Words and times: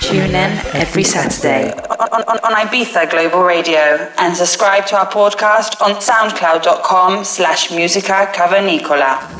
Tune 0.00 0.34
in 0.34 0.52
every 0.74 1.04
Saturday 1.04 1.72
on, 1.72 2.22
on, 2.28 2.38
on 2.44 2.52
Ibiza 2.66 3.10
Global 3.10 3.42
Radio 3.44 4.12
and 4.18 4.36
subscribe 4.36 4.86
to 4.86 4.96
our 4.98 5.10
podcast 5.10 5.80
on 5.80 5.96
soundcloud.com 5.96 7.24
slash 7.24 7.70
musica 7.70 8.30
cavernicola. 8.34 9.35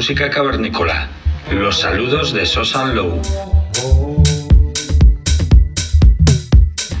Música 0.00 0.30
Cavernícola. 0.30 1.10
Los 1.52 1.80
saludos 1.80 2.32
de 2.32 2.46
Sosan 2.46 2.96
Low. 2.96 3.20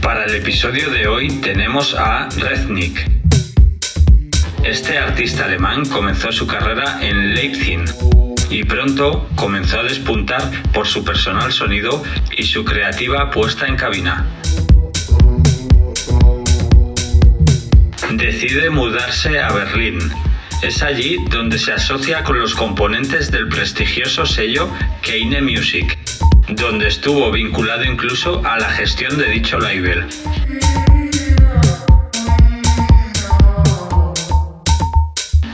Para 0.02 0.26
el 0.26 0.34
episodio 0.34 0.90
de 0.90 1.08
hoy 1.08 1.30
tenemos 1.40 1.94
a 1.94 2.28
Reznik. 2.36 3.10
Este 4.62 4.98
artista 4.98 5.46
alemán 5.46 5.86
comenzó 5.86 6.30
su 6.30 6.46
carrera 6.46 6.98
en 7.00 7.34
Leipzig 7.34 7.80
y 8.50 8.64
pronto 8.64 9.26
comenzó 9.34 9.80
a 9.80 9.84
despuntar 9.84 10.42
por 10.74 10.86
su 10.86 11.02
personal 11.02 11.50
sonido 11.52 12.04
y 12.36 12.42
su 12.42 12.66
creativa 12.66 13.30
puesta 13.30 13.66
en 13.66 13.76
cabina. 13.76 14.26
Decide 18.12 18.68
mudarse 18.68 19.40
a 19.40 19.50
Berlín. 19.52 20.29
Es 20.62 20.82
allí 20.82 21.16
donde 21.30 21.58
se 21.58 21.72
asocia 21.72 22.22
con 22.22 22.38
los 22.38 22.54
componentes 22.54 23.30
del 23.30 23.48
prestigioso 23.48 24.26
sello 24.26 24.70
Keine 25.00 25.40
Music, 25.40 25.98
donde 26.48 26.88
estuvo 26.88 27.30
vinculado 27.30 27.84
incluso 27.84 28.42
a 28.44 28.58
la 28.58 28.68
gestión 28.68 29.16
de 29.16 29.30
dicho 29.30 29.58
label. 29.58 30.06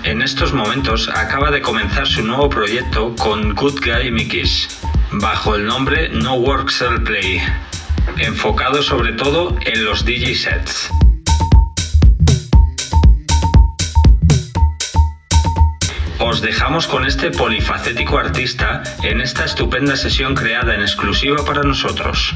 En 0.02 0.22
estos 0.22 0.52
momentos 0.52 1.08
acaba 1.08 1.52
de 1.52 1.62
comenzar 1.62 2.08
su 2.08 2.24
nuevo 2.24 2.48
proyecto 2.48 3.14
con 3.14 3.54
Good 3.54 3.80
Guy 3.84 4.10
Mikis, 4.10 4.68
bajo 5.12 5.54
el 5.54 5.66
nombre 5.66 6.08
No 6.08 6.34
Work 6.34 6.68
Sell 6.70 7.00
Play, 7.04 7.40
enfocado 8.18 8.82
sobre 8.82 9.12
todo 9.12 9.56
en 9.64 9.84
los 9.84 10.04
DJ 10.04 10.34
sets. 10.34 10.90
Os 16.28 16.41
dejamos 16.41 16.88
con 16.88 17.06
este 17.06 17.31
polifacético 17.31 18.19
artista 18.19 18.82
en 19.04 19.20
esta 19.20 19.44
estupenda 19.44 19.94
sesión 19.94 20.34
creada 20.34 20.75
en 20.75 20.81
exclusiva 20.81 21.44
para 21.44 21.62
nosotros. 21.62 22.34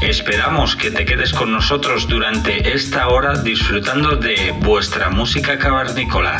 Esperamos 0.00 0.76
que 0.76 0.92
te 0.92 1.04
quedes 1.04 1.32
con 1.32 1.50
nosotros 1.50 2.06
durante 2.06 2.72
esta 2.74 3.08
hora 3.08 3.36
disfrutando 3.42 4.14
de 4.14 4.54
vuestra 4.60 5.10
música 5.10 5.58
cavernícola. 5.58 6.38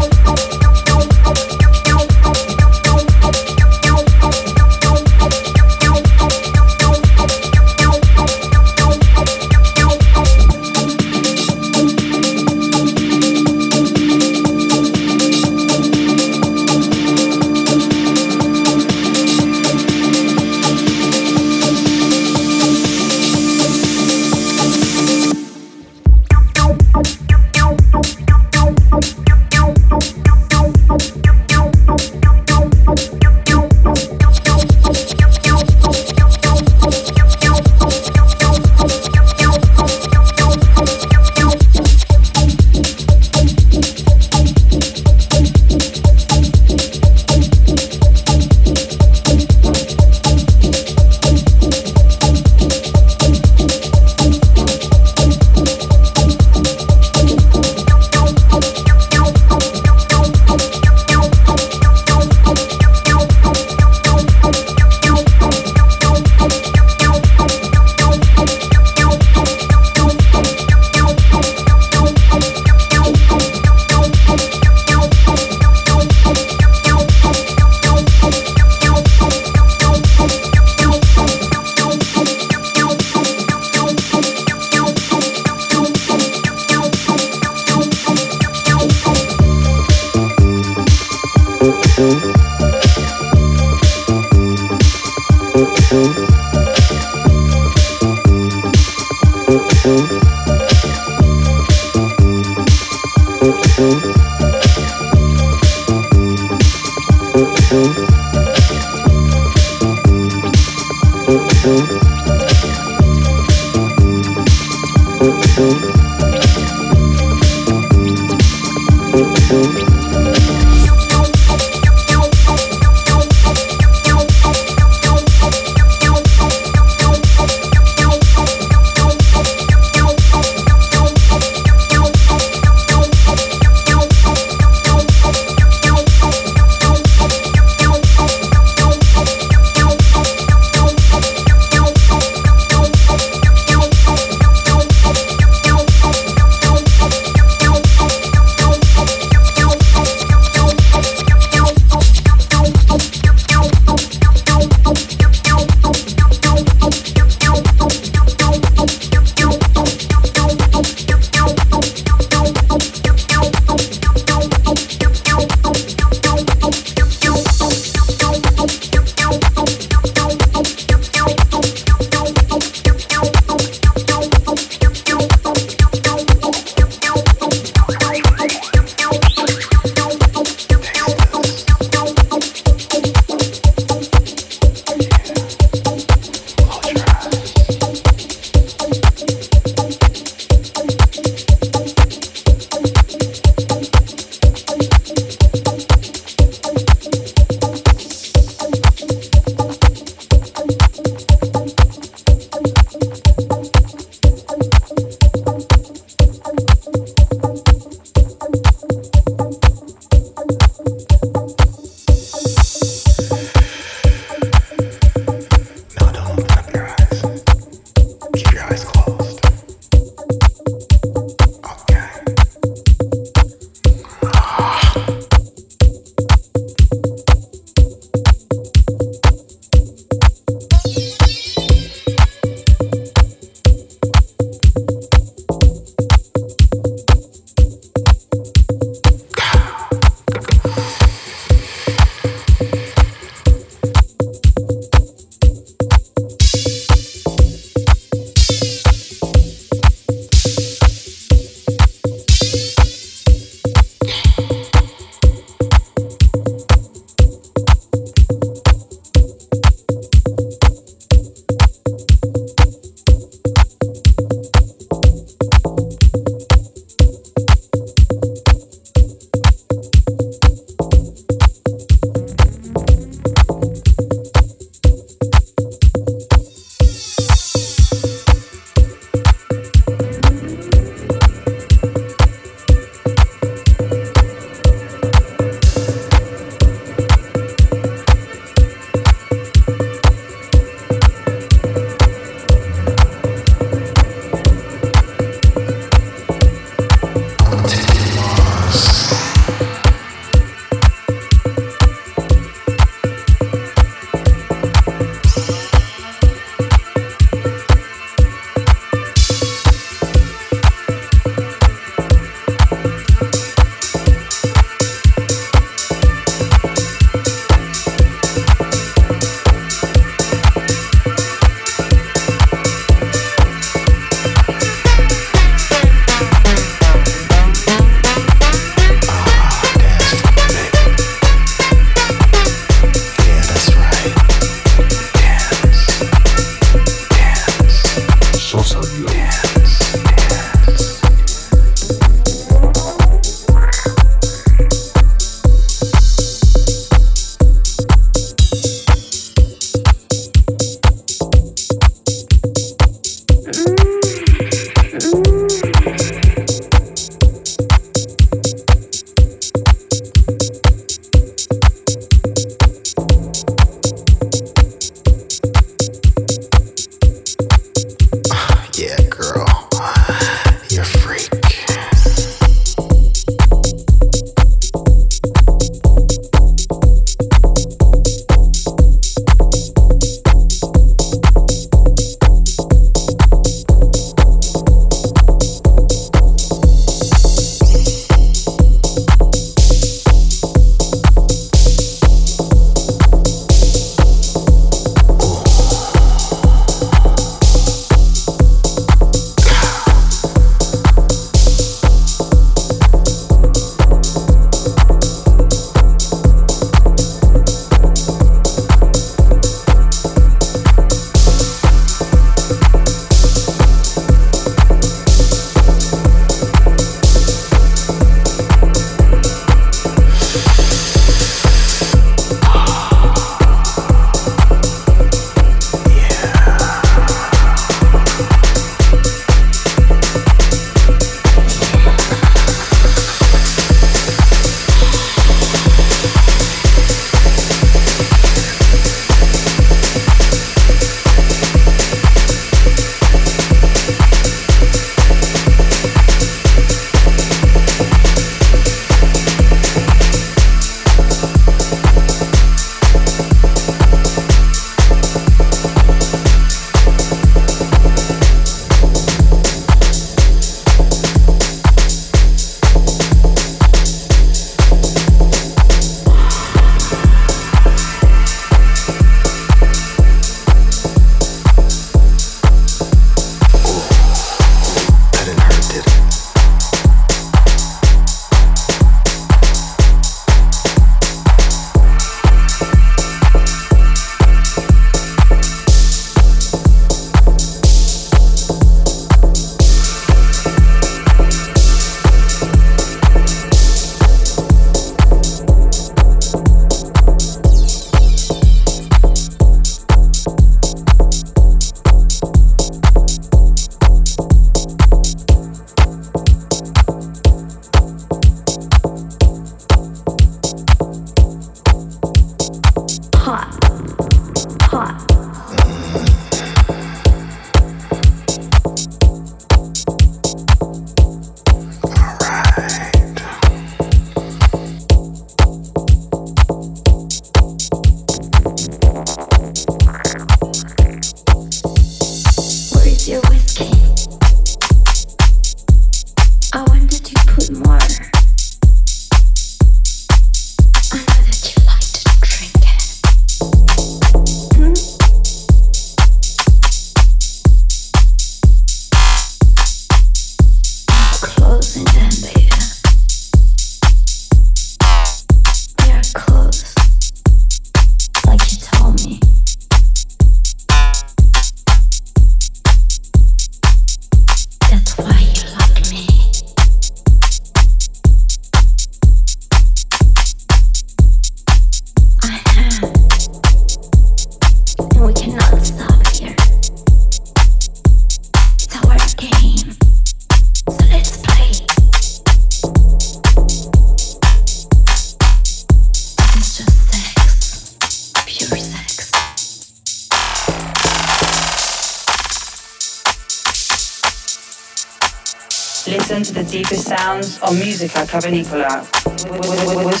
on 597.46 597.58
music 597.58 597.94
like 597.94 598.08
Cavernicola. 598.08 598.82
With, 599.30 599.48
with, 599.48 599.76
with, 599.76 599.86
with 599.86 600.00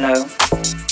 low 0.00 0.85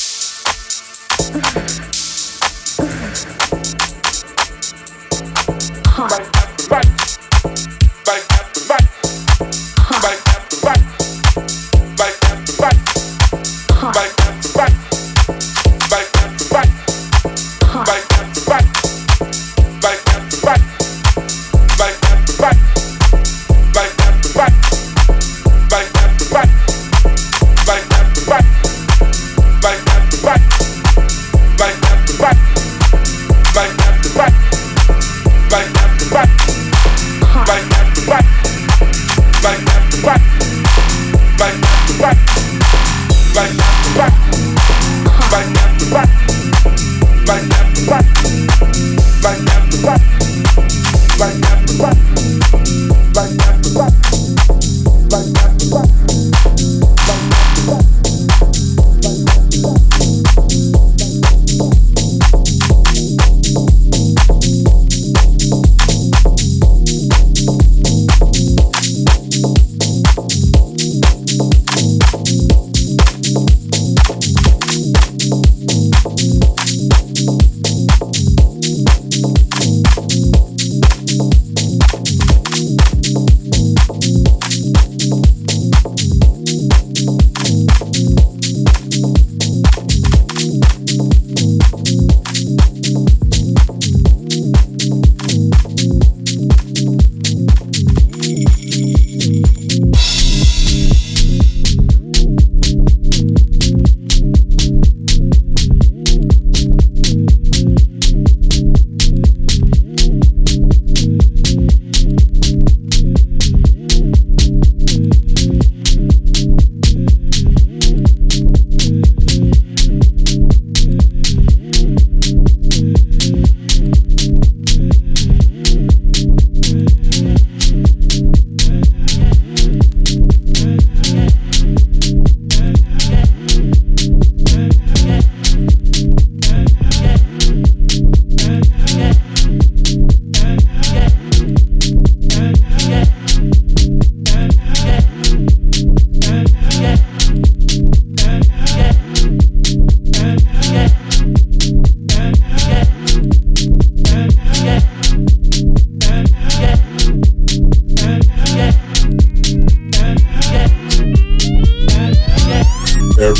Right 47.27 47.54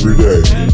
every 0.07 0.17
day. 0.17 0.74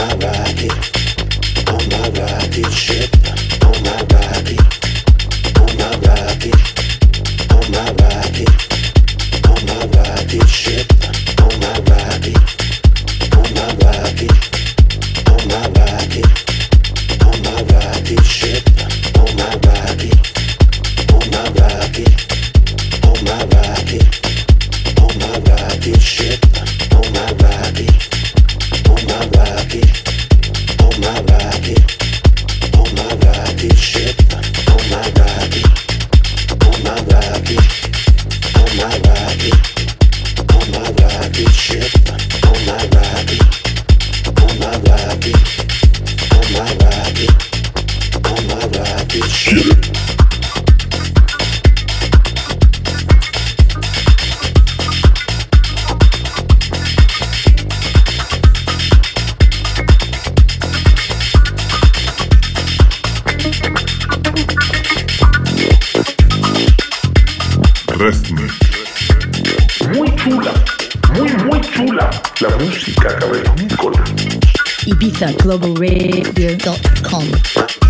on 0.00 0.18
my 0.18 0.26
rocket 0.26 1.00
Globalradio.com. 75.28 77.89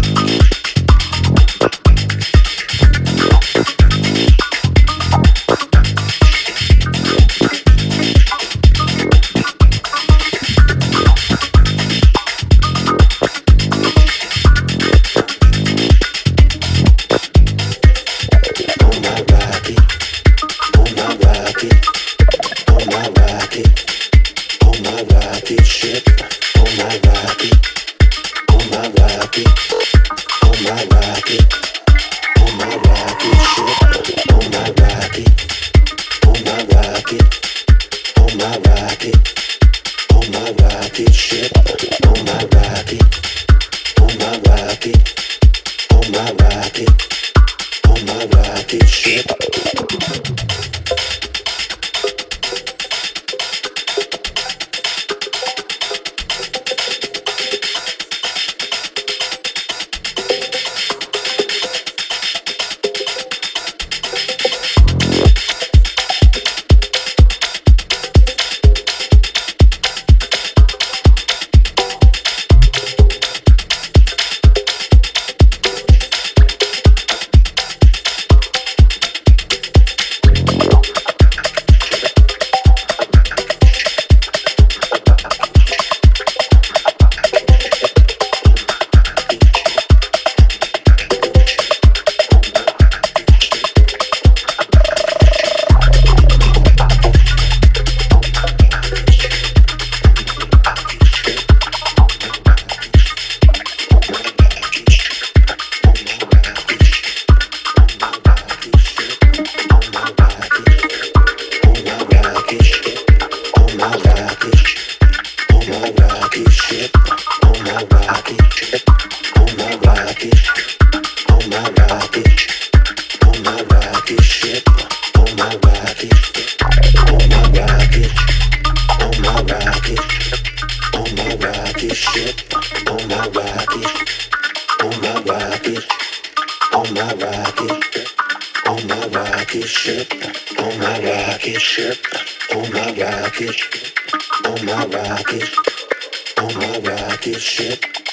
get 147.21 147.39
shit. 147.41 148.09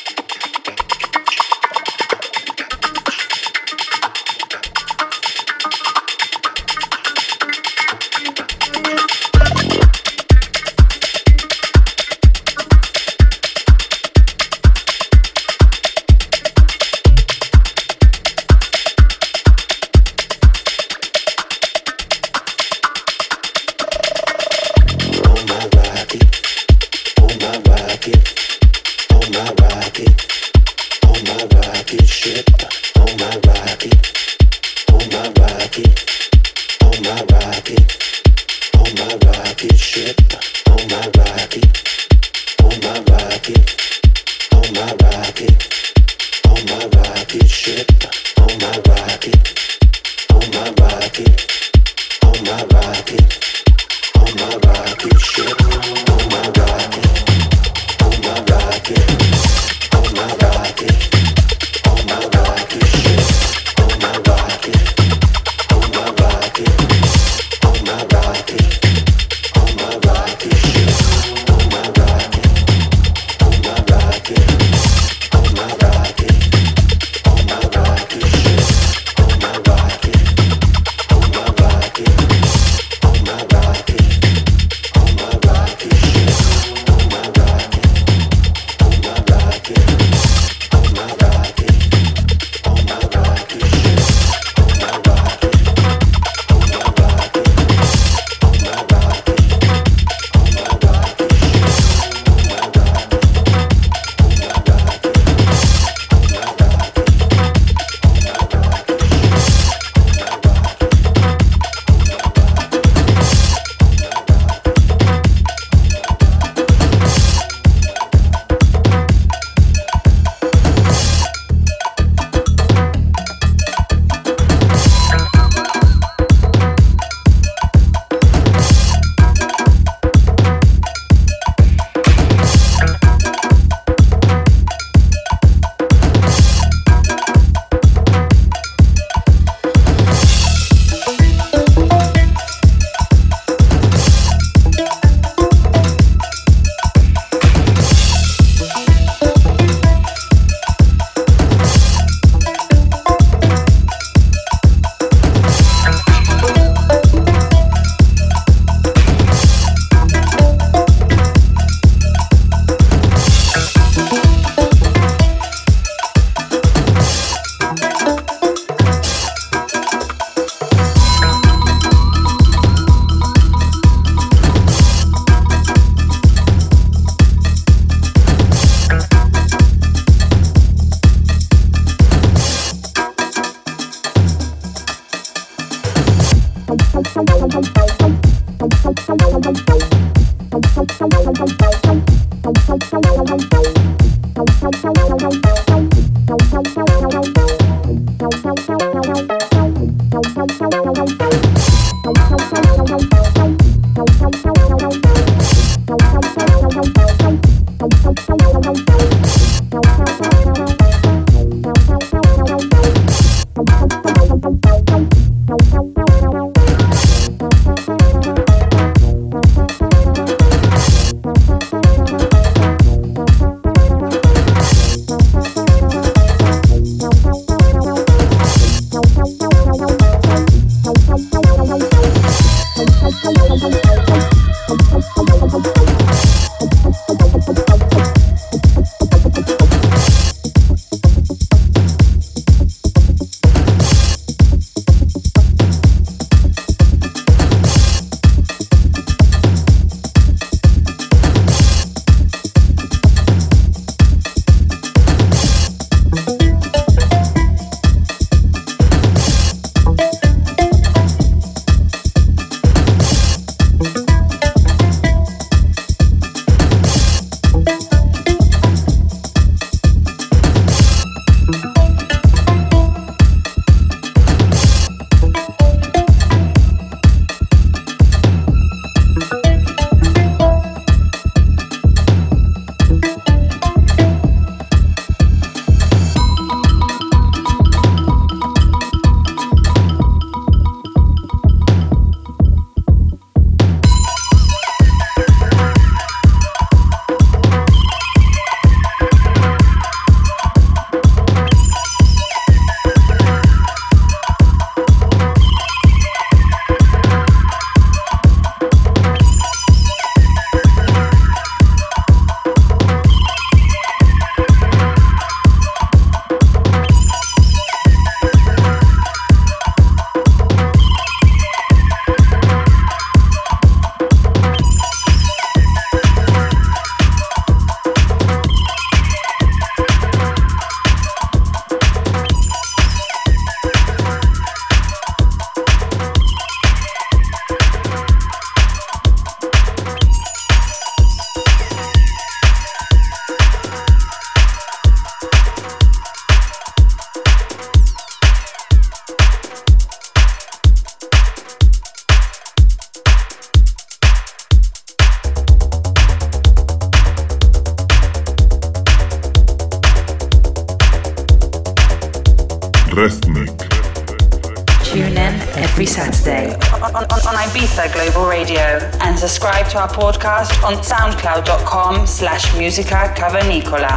Our 369.77 369.87
podcast 369.87 370.63
on 370.63 370.75
soundcloud.com 370.83 372.07
slash 372.07 372.55
musica 372.57 373.13
cavernicola. 373.15 373.96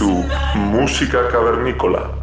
su 0.00 0.24
música 0.54 1.28
cavernícola. 1.28 2.19